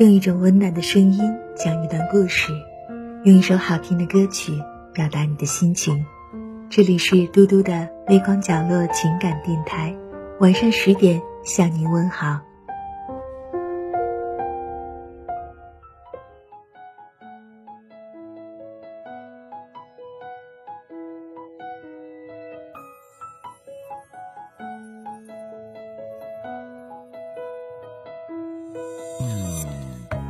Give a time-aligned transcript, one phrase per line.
[0.00, 1.20] 用一种温暖的声音
[1.54, 2.52] 讲一段故事，
[3.22, 4.52] 用一首好听的歌曲
[4.92, 6.04] 表达你的心情。
[6.68, 9.94] 这里是嘟嘟的微光角落情感电台，
[10.40, 12.40] 晚上十点向您问好。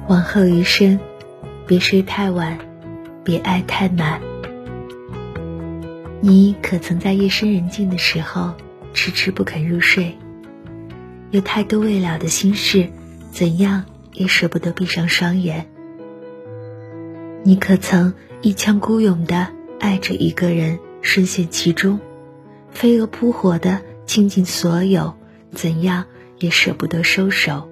[0.07, 1.01] 往后余生，
[1.67, 2.59] 别睡太晚，
[3.25, 4.21] 别爱太满。
[6.21, 8.53] 你可曾在夜深人静的时候
[8.93, 10.15] 迟迟不肯入睡？
[11.31, 12.91] 有太多未了的心事，
[13.31, 15.67] 怎样也舍不得闭上双眼。
[17.43, 18.13] 你可曾
[18.43, 19.49] 一腔孤勇的
[19.81, 21.99] 爱着一个人，深陷其中，
[22.71, 25.15] 飞蛾扑火的倾尽所有，
[25.51, 26.05] 怎样
[26.41, 27.71] 也舍不得收手？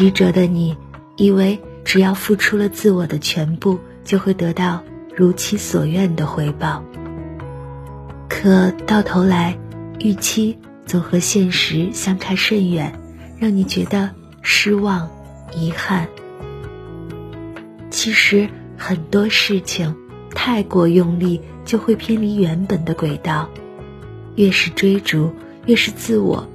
[0.00, 0.74] 执着的你，
[1.16, 4.82] 以为只要付出了自我的全部，就会得到
[5.14, 6.82] 如其所愿的回报。
[8.26, 9.58] 可到头来，
[9.98, 12.98] 预期总和现实相差甚远，
[13.38, 14.08] 让你觉得
[14.40, 15.10] 失望、
[15.54, 16.08] 遗憾。
[17.90, 18.48] 其实
[18.78, 19.94] 很多事情
[20.34, 23.50] 太过用力，就会偏离原本的轨道。
[24.36, 25.30] 越是追逐，
[25.66, 26.48] 越是自我，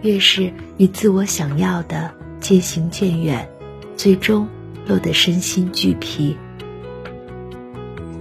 [0.00, 2.14] 越是与自我想要的。
[2.40, 3.48] 渐行渐远，
[3.96, 4.48] 最终
[4.86, 6.36] 落得身心俱疲。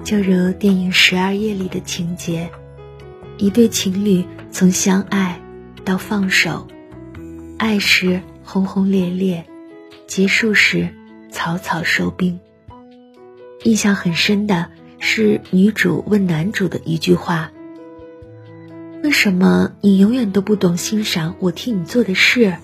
[0.04, 2.50] 就如电影《十二夜》里的情节，
[3.38, 5.42] 一对情侣从相爱
[5.84, 6.68] 到放手，
[7.58, 9.46] 爱时轰轰烈烈，
[10.08, 10.90] 结束时
[11.32, 12.40] 草草收兵。
[13.64, 17.52] 印象很深的是女主问男主的一句话
[19.04, 22.56] ：“为什么你永远都不懂欣赏我替你做的事？”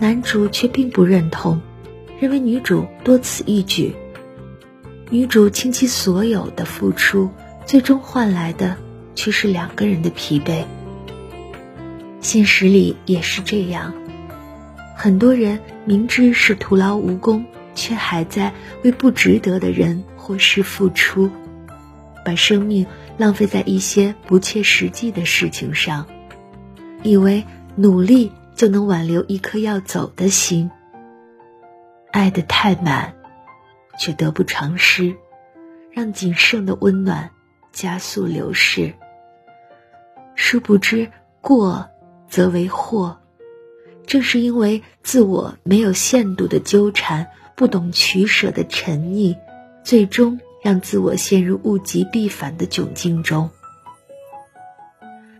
[0.00, 1.60] 男主却并不认同，
[2.20, 3.94] 认为女主多此一举。
[5.10, 7.30] 女主倾其所有的付出，
[7.64, 8.76] 最终换来的
[9.14, 10.64] 却是两个人的疲惫。
[12.20, 13.94] 现实里也是这样，
[14.96, 18.52] 很多人明知是徒劳无功，却还在
[18.82, 21.30] 为不值得的人或事付出，
[22.24, 22.86] 把生命
[23.16, 26.06] 浪费在一些不切实际的事情上，
[27.02, 27.44] 以为
[27.76, 28.32] 努力。
[28.54, 30.70] 就能挽留一颗要走的心。
[32.12, 33.14] 爱得太满，
[33.98, 35.14] 却得不偿失，
[35.90, 37.30] 让仅剩的温暖
[37.72, 38.94] 加速流逝。
[40.36, 41.10] 殊不知，
[41.40, 41.88] 过
[42.28, 43.18] 则为祸。
[44.06, 47.26] 正是因为自我没有限度的纠缠，
[47.56, 49.36] 不懂取舍的沉溺，
[49.82, 53.50] 最终让自我陷入物极必反的窘境中。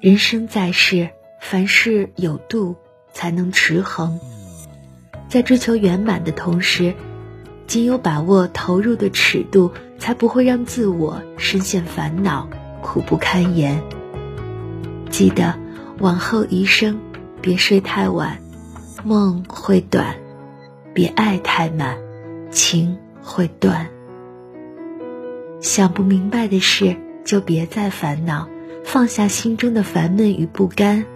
[0.00, 1.10] 人生在世，
[1.40, 2.74] 凡事有度。
[3.14, 4.18] 才能持衡，
[5.28, 6.92] 在追求圆满的同时，
[7.66, 12.46] 仅有把握投入的尺度，才不会让自我深陷烦恼，
[12.82, 13.80] 苦不堪言。
[15.08, 15.54] 记得
[16.00, 16.98] 往后余生，
[17.40, 18.36] 别睡太晚，
[19.04, 20.14] 梦会短；
[20.92, 21.96] 别爱太满，
[22.50, 23.88] 情会断。
[25.60, 28.48] 想不明白的事，就别再烦恼，
[28.84, 31.06] 放下心中的烦闷与不甘。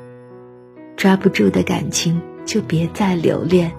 [0.99, 3.71] 抓不住的感情，就别再留恋；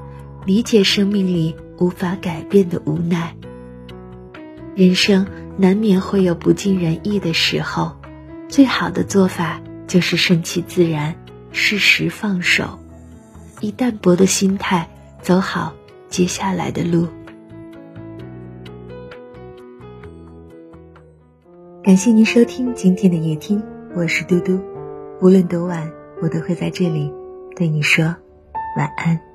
[0.45, 3.35] 理解生命里无法改变的无奈。
[4.73, 7.91] 人生难免会有不尽人意的时候，
[8.47, 11.13] 最好的做法就是顺其自然，
[11.51, 12.79] 适时放手，
[13.59, 14.89] 以淡泊的心态
[15.21, 15.73] 走好
[16.07, 17.09] 接下来的路。
[21.83, 23.61] 感谢您收听今天的夜听，
[23.93, 24.61] 我是嘟嘟，
[25.19, 25.98] 无论多晚。
[26.21, 27.11] 我都会在这里
[27.55, 28.05] 对你说
[28.75, 29.28] 晚安。